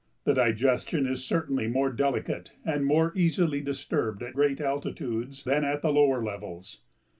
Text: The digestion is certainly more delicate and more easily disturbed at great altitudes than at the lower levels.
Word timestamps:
The 0.23 0.33
digestion 0.33 1.05
is 1.05 1.23
certainly 1.23 1.67
more 1.67 1.91
delicate 1.91 2.53
and 2.65 2.83
more 2.87 3.13
easily 3.15 3.61
disturbed 3.61 4.23
at 4.23 4.33
great 4.33 4.59
altitudes 4.59 5.43
than 5.43 5.63
at 5.63 5.83
the 5.83 5.93
lower 5.93 6.23
levels. 6.23 6.81